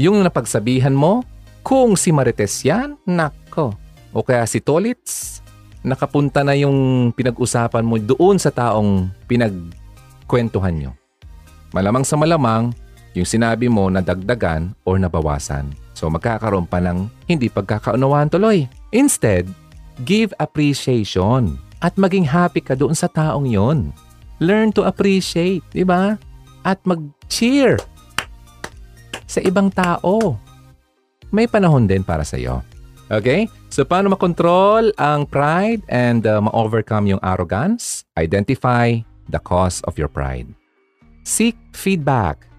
[0.00, 1.22] Yung napagsabihan mo,
[1.60, 3.76] kung si Marites yan, nako.
[4.10, 5.38] O kaya si Tolitz,
[5.80, 10.92] nakapunta na yung pinag-usapan mo doon sa taong pinagkwentuhan nyo.
[11.70, 12.74] Malamang sa malamang,
[13.14, 15.72] yung sinabi mo na dagdagan or nabawasan.
[15.94, 18.70] So magkakaroon pa ng hindi pagkakaunawaan tuloy.
[18.94, 19.50] Instead,
[20.06, 23.90] give appreciation at maging happy ka doon sa taong yon.
[24.40, 26.16] Learn to appreciate, di ba?
[26.64, 27.76] At mag-cheer
[29.30, 30.40] sa ibang tao
[31.30, 32.58] may panahon din para sa iyo.
[33.06, 33.46] Okay?
[33.70, 38.02] So paano makontrol ang pride and uh, ma-overcome yung arrogance?
[38.18, 38.98] Identify
[39.30, 40.50] the cause of your pride.
[41.22, 42.49] Seek feedback.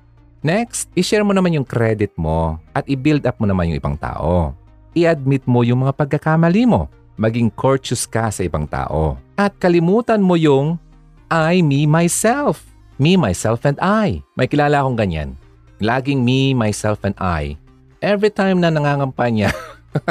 [0.42, 4.58] Next, i-share mo naman yung credit mo at i-build up mo naman yung ibang tao.
[4.98, 6.90] I-admit mo yung mga pagkakamali mo.
[7.16, 9.22] Maging courteous ka sa ibang tao.
[9.38, 10.82] At kalimutan mo yung
[11.30, 12.66] I, me, myself.
[12.98, 14.26] Me, myself, and I.
[14.34, 15.38] May kilala akong ganyan.
[15.78, 17.62] Laging me, myself, and I
[18.02, 19.54] every time na nangangampanya,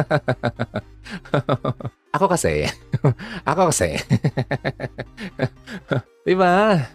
[2.15, 2.71] ako kasi,
[3.51, 3.99] ako kasi,
[6.27, 6.87] di ba?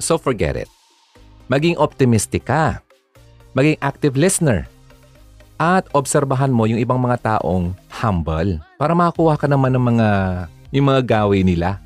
[0.00, 0.72] So forget it.
[1.52, 2.80] Maging optimistic ka.
[3.52, 4.64] Maging active listener.
[5.60, 10.08] At obserbahan mo yung ibang mga taong humble para makakuha ka naman ng mga
[10.74, 11.78] yung mga gawi nila.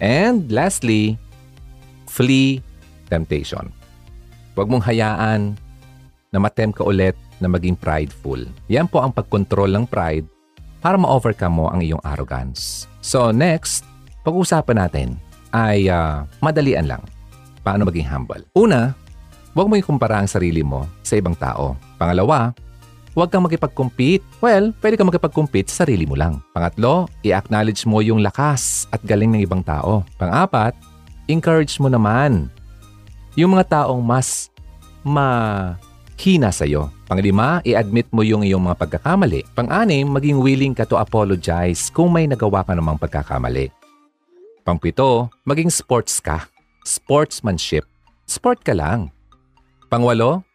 [0.00, 1.20] And lastly,
[2.08, 2.64] flee
[3.12, 3.68] temptation.
[4.56, 5.60] Huwag mong hayaan
[6.32, 8.40] na matem ka ulit na maging prideful.
[8.72, 10.24] Yan po ang pagkontrol ng pride
[10.80, 12.88] para ma-overcome mo ang iyong arrogance.
[13.04, 13.84] So next,
[14.24, 15.08] pag-uusapan natin
[15.52, 17.04] ay uh, madalian lang.
[17.66, 18.46] Paano maging humble?
[18.54, 18.94] Una,
[19.50, 21.74] huwag mo ikumpara ang sarili mo sa ibang tao.
[21.98, 22.54] Pangalawa,
[23.10, 24.22] huwag kang makipag-compete.
[24.38, 26.38] Well, pwede kang makipag-compete sa sarili mo lang.
[26.54, 30.06] Pangatlo, i-acknowledge mo yung lakas at galing ng ibang tao.
[30.14, 30.78] Pangapat,
[31.26, 32.46] encourage mo naman
[33.34, 34.54] yung mga taong mas
[35.02, 39.46] mahina sa iyo Panglima, i-admit mo yung iyong mga pagkakamali.
[39.54, 43.70] Pang-anim, maging willing ka to apologize kung may nagawa ka namang pagkakamali.
[44.66, 46.50] Pangpito, maging sports ka.
[46.86, 47.82] Sportsmanship.
[48.30, 49.10] Sport ka lang.
[49.90, 50.46] Pangwalo,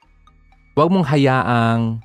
[0.79, 1.99] huwag mong hayaang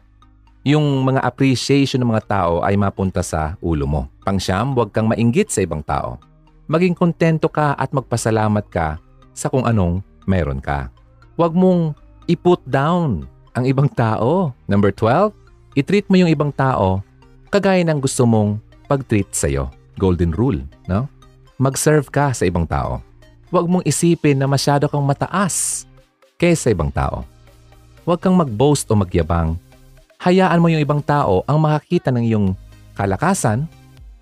[0.67, 4.11] yung mga appreciation ng mga tao ay mapunta sa ulo mo.
[4.27, 6.19] Pangsyam, huwag kang mainggit sa ibang tao.
[6.67, 8.99] Maging kontento ka at magpasalamat ka
[9.31, 10.91] sa kung anong meron ka.
[11.39, 11.95] Huwag mong
[12.27, 14.51] i-put down ang ibang tao.
[14.67, 15.31] Number 12,
[15.79, 16.99] i-treat mo yung ibang tao
[17.55, 18.59] kagaya ng gusto mong
[18.91, 19.71] pag-treat sa'yo.
[20.03, 21.07] Golden rule, no?
[21.63, 23.01] Mag-serve ka sa ibang tao.
[23.51, 25.87] Huwag mong isipin na masyado kang mataas
[26.37, 27.23] kaysa ibang tao.
[28.03, 29.55] Huwag kang mag-boast o magyabang.
[30.23, 32.49] Hayaan mo yung ibang tao ang makakita ng iyong
[32.97, 33.69] kalakasan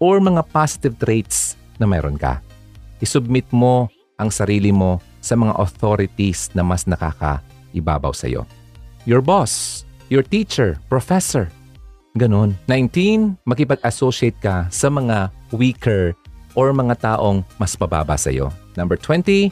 [0.03, 2.43] or mga positive traits na meron ka.
[3.01, 3.89] Isubmit mo
[4.21, 8.45] ang sarili mo sa mga authorities na mas nakakaibabaw sa iyo
[9.05, 11.49] your boss, your teacher, professor.
[12.17, 12.57] Ganon.
[12.69, 16.17] 19, makipag-associate ka sa mga weaker
[16.55, 18.51] or mga taong mas pababa sa iyo.
[18.75, 19.51] Number 20,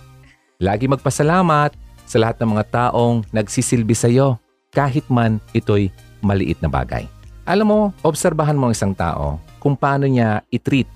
[0.63, 1.75] lagi magpasalamat
[2.07, 4.39] sa lahat ng mga taong nagsisilbi sa iyo
[4.75, 5.91] kahit man ito'y
[6.23, 7.07] maliit na bagay.
[7.43, 10.87] Alam mo, obserbahan mo ang isang tao kung paano niya i-treat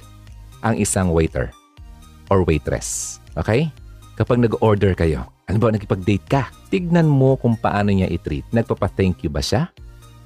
[0.63, 1.51] ang isang waiter
[2.31, 3.19] or waitress.
[3.35, 3.71] Okay?
[4.15, 6.51] Kapag nag-order kayo, ano ba, nagkipag-date ka?
[6.71, 8.47] Tignan mo kung paano niya i-treat.
[8.51, 9.71] Nagpapa-thank you ba siya?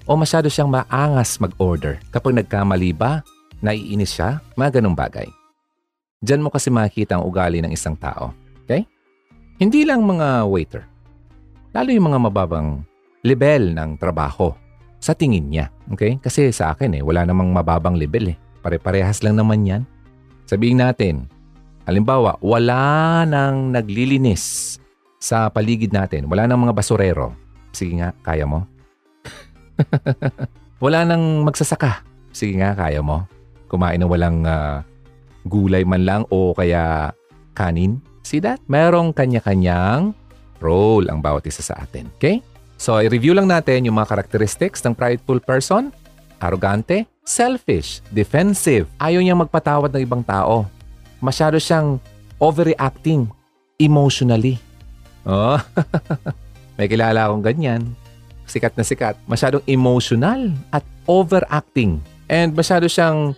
[0.09, 2.01] O masyado siyang maangas mag-order?
[2.09, 3.21] Kapag nagkamali ba,
[3.61, 4.41] naiinis siya?
[4.57, 5.29] Mga ganong bagay.
[6.21, 8.37] Diyan mo kasi makikita ang ugali ng isang tao.
[8.69, 8.85] Okay?
[9.57, 10.85] Hindi lang mga waiter.
[11.73, 12.85] Lalo yung mga mababang
[13.25, 14.53] level ng trabaho
[15.01, 15.73] sa tingin niya.
[15.97, 16.21] Okay?
[16.21, 18.39] Kasi sa akin eh, wala namang mababang level eh.
[18.61, 19.83] Pare-parehas lang naman yan.
[20.45, 21.25] Sabihin natin,
[21.89, 24.77] halimbawa, wala nang naglilinis
[25.17, 27.33] sa paligid natin, wala nang mga basurero.
[27.73, 28.69] Sige nga, kaya mo?
[30.85, 32.05] Wala nang magsasaka.
[32.33, 33.25] Sige nga, kaya mo.
[33.69, 34.85] Kumain ng walang ah,
[35.47, 37.15] gulay man lang o kaya
[37.57, 38.01] kanin.
[38.27, 38.61] See that?
[38.69, 40.13] Merong kanya-kanyang
[40.61, 42.09] role ang bawat isa sa atin.
[42.21, 42.45] Okay?
[42.81, 45.93] So, i-review lang natin yung mga characteristics ng prideful person.
[46.41, 50.65] Arrogante, selfish, defensive, ayaw niyang magpatawad ng ibang tao.
[51.21, 52.01] Masyado siyang
[52.41, 53.29] overreacting
[53.77, 54.57] emotionally.
[55.29, 55.61] Oh,
[56.81, 57.93] may kilala akong ganyan.
[58.49, 59.21] Sikat na sikat.
[59.29, 62.01] Masyadong emotional at overacting.
[62.27, 63.37] And masyado siyang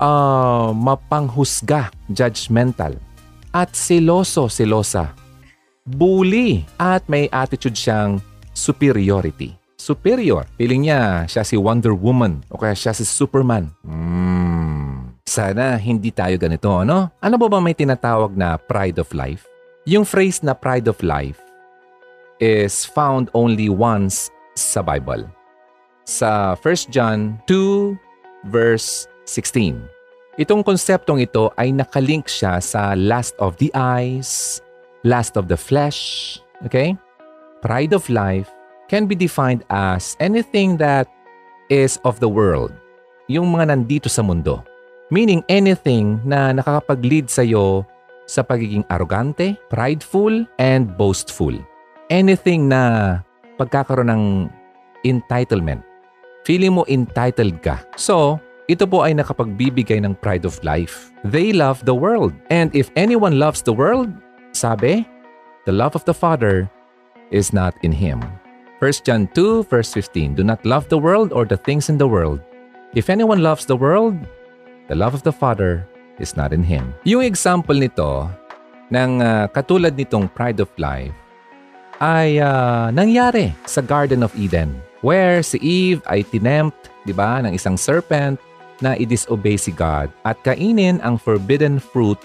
[0.00, 2.96] uh, mapanghusga, judgmental.
[3.52, 5.12] At seloso, selosa.
[5.84, 6.64] Bully.
[6.80, 8.22] At may attitude siyang
[8.56, 9.52] superiority.
[9.76, 10.46] Superior.
[10.56, 13.68] Feeling niya siya si Wonder Woman o kaya siya si Superman.
[13.82, 15.12] Hmm.
[15.26, 17.10] Sana hindi tayo ganito, ano?
[17.18, 19.48] Ano ba ba may tinatawag na pride of life?
[19.88, 21.42] Yung phrase na pride of life
[22.38, 25.26] is found only once sa Bible.
[26.06, 27.98] Sa 1 John 2
[28.50, 29.80] verse 16.
[30.40, 34.60] Itong konseptong ito ay nakalink siya sa lust of the eyes,
[35.04, 36.96] lust of the flesh, okay?
[37.60, 38.48] Pride of life
[38.88, 41.08] can be defined as anything that
[41.72, 42.72] is of the world.
[43.32, 44.60] Yung mga nandito sa mundo.
[45.12, 47.84] Meaning anything na nakakapag-lead sa iyo
[48.24, 51.52] sa pagiging arrogante, prideful, and boastful.
[52.08, 53.20] Anything na
[53.60, 54.24] pagkakaroon ng
[55.04, 55.84] entitlement.
[56.48, 57.84] Feeling mo entitled ka.
[57.94, 61.10] So, ito po ay nakapagbibigay ng pride of life.
[61.26, 62.30] They love the world.
[62.50, 64.14] And if anyone loves the world,
[64.54, 65.02] sabi,
[65.66, 66.70] the love of the Father
[67.34, 68.22] is not in him.
[68.78, 72.06] 1 John 2 verse 15, Do not love the world or the things in the
[72.06, 72.42] world.
[72.94, 74.18] If anyone loves the world,
[74.86, 75.86] the love of the Father
[76.18, 76.94] is not in him.
[77.02, 78.30] Yung example nito,
[78.92, 81.14] ng uh, katulad nitong pride of life,
[82.02, 87.52] ay uh, nangyari sa Garden of Eden where si Eve ay tinempt, di ba, ng
[87.52, 88.38] isang serpent
[88.82, 92.18] na i-disobey si God at kainin ang forbidden fruit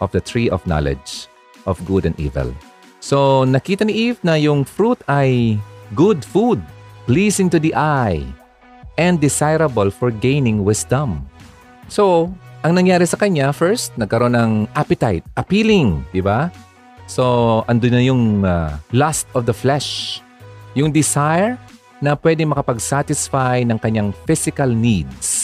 [0.00, 1.28] of the tree of knowledge
[1.68, 2.48] of good and evil.
[3.00, 5.60] So, nakita ni Eve na yung fruit ay
[5.92, 6.60] good food,
[7.04, 8.24] pleasing to the eye,
[9.00, 11.24] and desirable for gaining wisdom.
[11.88, 12.28] So,
[12.60, 16.52] ang nangyari sa kanya, first, nagkaroon ng appetite, appealing, di ba?
[17.08, 20.20] So, andun na yung uh, lust of the flesh.
[20.76, 21.56] Yung desire
[22.04, 25.39] na pwede makapag-satisfy ng kanyang physical needs.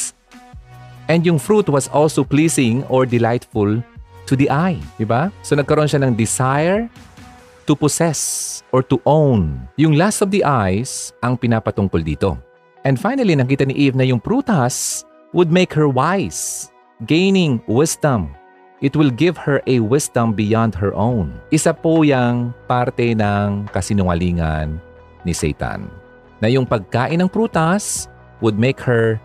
[1.06, 3.78] And yung fruit was also pleasing or delightful
[4.26, 4.82] to the eye.
[4.98, 5.30] Diba?
[5.46, 6.90] So, nagkaroon siya ng desire
[7.66, 9.66] to possess or to own.
[9.78, 12.34] Yung lust of the eyes ang pinapatungkol dito.
[12.86, 16.70] And finally, nakita ni Eve na yung prutas would make her wise,
[17.06, 18.34] gaining wisdom
[18.80, 21.32] it will give her a wisdom beyond her own.
[21.48, 24.76] Isa po yang parte ng kasinungalingan
[25.24, 25.88] ni Satan.
[26.44, 28.08] Na yung pagkain ng prutas
[28.44, 29.16] would make her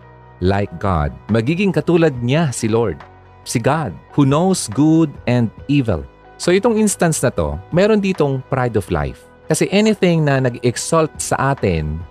[0.42, 1.14] like God.
[1.30, 2.98] Magiging katulad niya si Lord,
[3.46, 6.02] si God, who knows good and evil.
[6.36, 9.22] So itong instance na to, meron ditong pride of life.
[9.46, 12.02] Kasi anything na nag-exalt sa atin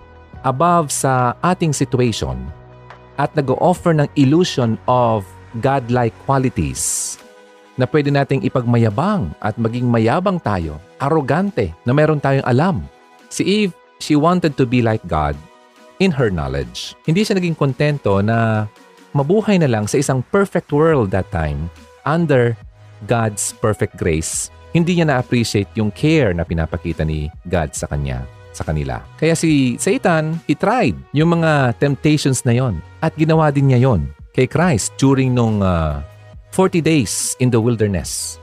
[0.48, 2.40] above sa ating situation
[3.20, 5.28] at nag-offer ng illusion of
[5.60, 7.14] godlike qualities
[7.76, 12.76] na pwede nating ipagmayabang at maging mayabang tayo, arrogante na meron tayong alam.
[13.28, 15.36] Si Eve, she wanted to be like God
[16.02, 16.98] in her knowledge.
[17.06, 18.66] Hindi siya naging kontento na
[19.14, 21.70] mabuhay na lang sa isang perfect world that time
[22.02, 22.58] under
[23.06, 24.50] God's perfect grace.
[24.74, 29.00] Hindi niya na-appreciate yung care na pinapakita ni God sa kanya sa kanila.
[29.16, 34.10] Kaya si Satan, he tried yung mga temptations na yon at ginawa din niya yon
[34.32, 36.00] kay Christ during nung uh,
[36.52, 38.40] 40 days in the wilderness.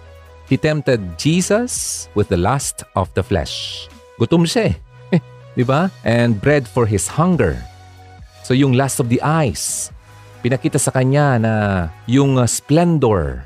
[0.49, 3.85] He tempted Jesus with the lust of the flesh.
[4.17, 4.88] Gutom siya eh.
[5.59, 5.91] Di ba?
[6.07, 7.59] And bread for his hunger.
[8.47, 9.91] So yung lust of the eyes,
[10.39, 11.53] pinakita sa kanya na
[12.07, 13.43] yung uh, splendor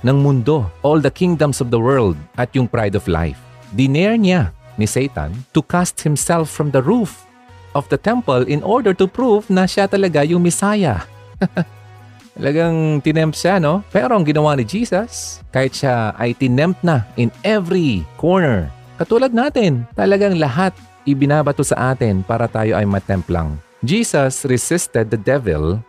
[0.00, 3.36] ng mundo, all the kingdoms of the world at yung pride of life.
[3.76, 7.28] Diner niya ni Satan to cast himself from the roof
[7.76, 11.04] of the temple in order to prove na siya talaga yung Messiah.
[12.40, 13.84] Talagang tinempt siya, no?
[13.92, 19.84] Pero ang ginawa ni Jesus, kahit siya ay tinempt na in every corner, katulad natin,
[19.92, 20.72] talagang lahat
[21.08, 23.56] ibinabato sa atin para tayo ay matempt lang.
[23.80, 25.80] Jesus resisted the devil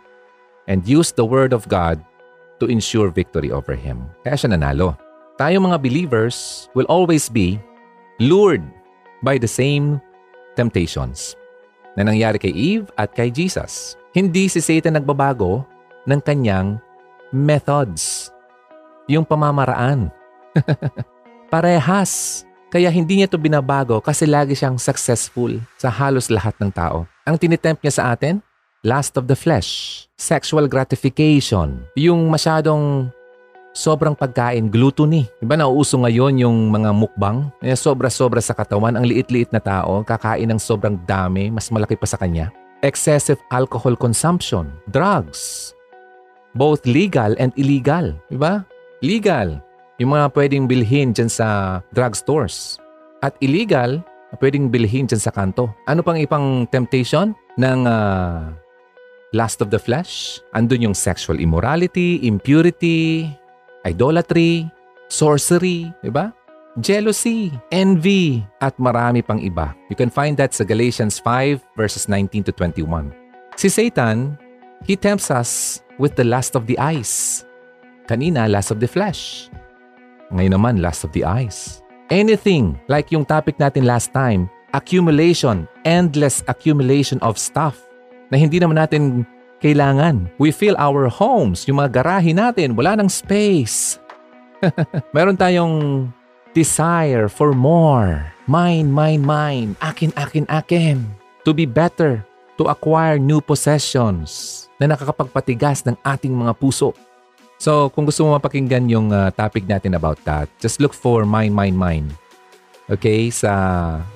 [0.70, 2.00] and used the word of God
[2.62, 4.06] to ensure victory over him.
[4.24, 4.96] Kaya siya nanalo.
[5.36, 7.58] Tayo mga believers will always be
[8.22, 8.62] lured
[9.26, 9.98] by the same
[10.54, 11.34] temptations
[11.96, 13.96] na nangyari kay Eve at kay Jesus.
[14.12, 15.64] Hindi si Satan nagbabago
[16.04, 16.80] ng kanyang
[17.32, 18.28] methods.
[19.08, 20.12] Yung pamamaraan.
[21.52, 22.44] Parehas.
[22.72, 27.04] Kaya hindi niya to binabago kasi lagi siyang successful sa halos lahat ng tao.
[27.28, 28.40] Ang tinitempt niya sa atin?
[28.80, 33.12] Lust of the flesh, sexual gratification, yung masyadong
[33.76, 35.28] sobrang pagkain, gluttony.
[35.38, 37.52] Diba nauuso ngayon yung mga mukbang?
[37.60, 42.08] Eh, sobra-sobra sa katawan, ang liit-liit na tao, kakain ng sobrang dami, mas malaki pa
[42.08, 42.48] sa kanya.
[42.82, 45.70] Excessive alcohol consumption, drugs,
[46.56, 48.10] both legal and illegal.
[48.32, 48.64] Diba?
[48.98, 49.62] Legal,
[50.00, 52.80] yung mga pwedeng bilhin dyan sa drugstores.
[53.20, 54.00] At illegal,
[54.40, 55.68] pwedeng bilhin dyan sa kanto.
[55.84, 58.48] Ano pang ipang temptation ng uh,
[59.36, 60.40] lust of the flesh?
[60.56, 63.28] Andun yung sexual immorality, impurity,
[63.84, 64.70] idolatry,
[65.12, 66.32] sorcery, di ba?
[66.80, 69.76] Jealousy, envy, at marami pang iba.
[69.92, 73.12] You can find that sa Galatians 5 verses 19 to 21.
[73.60, 74.40] Si Satan,
[74.88, 77.44] he tempts us with the lust of the eyes.
[78.08, 79.52] Kanina, lust of the flesh.
[80.32, 81.84] Ngayon naman, lust of the eyes.
[82.08, 87.80] Anything, like yung topic natin last time, accumulation, endless accumulation of stuff
[88.32, 89.28] na hindi naman natin
[89.60, 90.32] kailangan.
[90.40, 94.00] We fill our homes, yung mga garahe natin, wala ng space.
[95.16, 96.08] Meron tayong
[96.56, 98.32] desire for more.
[98.48, 99.70] Mine, mine, mine.
[99.80, 101.04] Akin, akin, akin.
[101.44, 102.24] To be better.
[102.60, 106.92] To acquire new possessions na nakakapagpatigas ng ating mga puso.
[107.62, 111.54] So, kung gusto mo mapakinggan yung uh, topic natin about that, just look for Mine,
[111.54, 112.10] Mine, Mine.
[112.90, 113.30] Okay?
[113.30, 113.54] Sa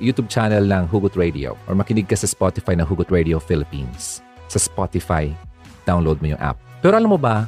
[0.03, 4.19] YouTube channel ng Hugot Radio or makinig ka sa Spotify ng Hugot Radio Philippines.
[4.51, 5.31] Sa Spotify,
[5.87, 6.59] download mo yung app.
[6.83, 7.47] Pero alam mo ba,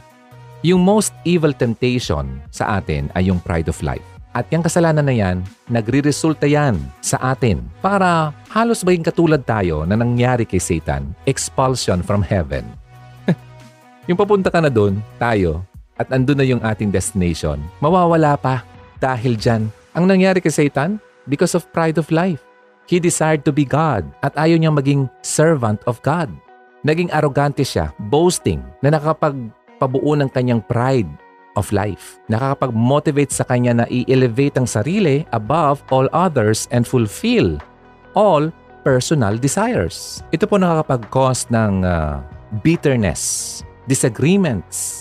[0.63, 4.07] yung most evil temptation sa atin ay yung pride of life.
[4.39, 9.83] At yung kasalanan na yan, nagre-resulta yan sa atin para halos ba yung katulad tayo
[9.83, 12.63] na nangyari kay Satan, expulsion from heaven.
[14.07, 15.67] yung papunta ka na doon, tayo,
[15.99, 18.63] at andun na yung ating destination, mawawala pa
[19.03, 19.71] dahil dyan.
[19.99, 22.41] Ang nangyari kay Satan, because of pride of life.
[22.89, 26.33] He desired to be God at ayaw niyang maging servant of God.
[26.89, 31.11] Naging arrogante siya, boasting, na nakakapagpabuo ng kanyang pride
[31.53, 32.17] of life.
[32.33, 37.61] Nakakapag-motivate sa kanya na i-elevate ang sarili above all others and fulfill
[38.17, 38.49] all
[38.89, 40.25] personal desires.
[40.33, 42.25] Ito po nakakapag-cause ng uh,
[42.65, 44.98] bitterness, disagreements,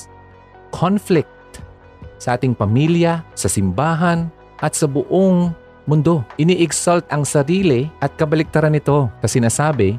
[0.77, 1.33] conflict
[2.21, 4.29] sa ating pamilya, sa simbahan,
[4.61, 5.53] at sa buong
[5.89, 6.21] mundo.
[6.37, 9.97] Ini-exalt ang sarili at kabaliktaran nito kasi sinasabi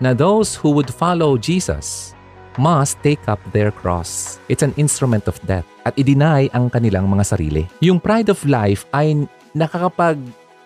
[0.00, 2.16] na those who would follow Jesus
[2.56, 4.40] must take up their cross.
[4.48, 7.68] It's an instrument of death at i-deny ang kanilang mga sarili.
[7.84, 10.16] Yung pride of life ay nakakapag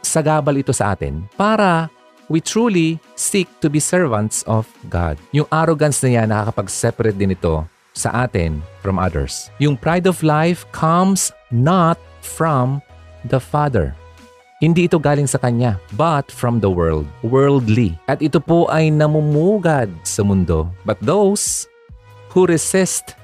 [0.03, 1.90] sagabal ito sa atin para
[2.30, 5.18] we truly seek to be servants of God.
[5.34, 9.51] Yung arrogance na yan nakakapag-separate din ito sa atin from others.
[9.59, 12.82] Yung pride of life comes not from
[13.26, 13.95] the Father.
[14.61, 17.97] Hindi ito galing sa Kanya, but from the world, worldly.
[18.05, 20.68] At ito po ay namumugad sa mundo.
[20.84, 21.64] But those
[22.28, 23.16] who resist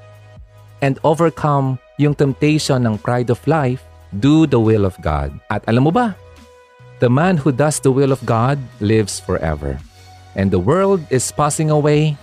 [0.81, 3.85] and overcome yung temptation ng pride of life
[4.17, 5.37] do the will of God.
[5.53, 6.17] At alam mo ba,
[7.05, 9.77] the man who does the will of God lives forever.
[10.37, 12.17] And the world is passing away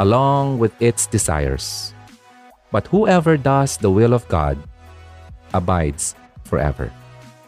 [0.00, 1.92] along with its desires.
[2.72, 4.56] But whoever does the will of God
[5.52, 6.16] abides
[6.48, 6.88] forever.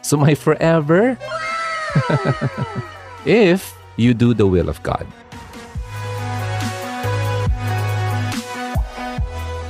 [0.05, 1.17] So, my forever,
[3.25, 5.09] if you do the will of God.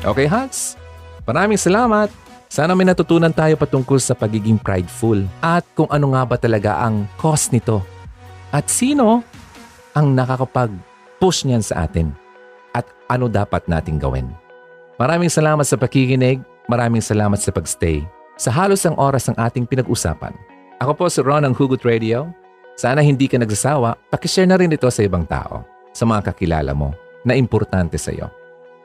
[0.03, 0.75] Okay, Hans?
[1.23, 2.11] Maraming salamat.
[2.51, 7.09] Sana may natutunan tayo patungkol sa pagiging prideful at kung ano nga ba talaga ang
[7.17, 7.81] cause nito.
[8.53, 9.25] At sino
[9.97, 12.22] ang nakakapag-push niyan sa atin
[12.73, 14.29] at ano dapat nating gawin.
[14.97, 18.05] Maraming salamat sa pakikinig, maraming salamat sa pagstay
[18.37, 20.33] sa halos ang oras ng ating pinag-usapan.
[20.81, 22.29] Ako po si Ron ng Hugot Radio.
[22.73, 25.61] Sana hindi ka nagsasawa, pakishare na rin ito sa ibang tao,
[25.93, 26.89] sa mga kakilala mo
[27.21, 28.27] na importante sa iyo.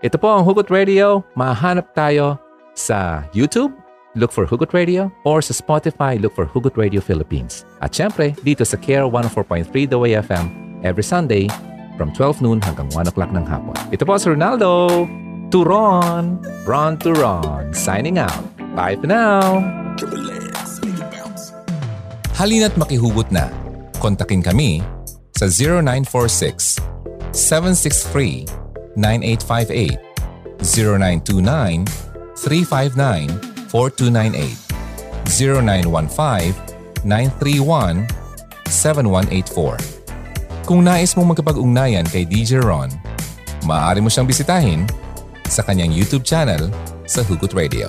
[0.04, 1.24] Ito po ang Hugot Radio.
[1.32, 2.36] Mahanap tayo
[2.76, 3.72] sa YouTube,
[4.14, 7.64] look for Hugot Radio, or sa Spotify, look for Hugot Radio Philippines.
[7.80, 10.46] At syempre, dito sa Care 104.3 The Way FM,
[10.84, 11.50] every Sunday,
[11.98, 13.74] from 12 noon hanggang 1 o'clock ng hapon.
[13.90, 15.04] Ito po si Ronaldo.
[15.50, 16.38] Turon.
[16.62, 17.74] Ron Turon.
[17.74, 18.46] Signing out.
[18.78, 19.58] Bye for now.
[22.38, 23.50] Halina't makihugot na.
[23.98, 24.78] Kontakin kami
[25.34, 26.78] sa 0946
[27.34, 28.46] 763
[28.94, 29.98] 9858
[30.62, 31.82] 0929
[32.38, 33.26] 359
[33.66, 34.54] 4298
[35.26, 36.54] 0915
[37.02, 38.06] 931
[38.70, 39.97] 7184
[40.68, 42.92] kung nais mong magkapag-ugnayan kay DJ Ron,
[43.64, 44.84] maaari mo siyang bisitahin
[45.48, 46.68] sa kanyang YouTube channel
[47.08, 47.88] sa Hugot Radio.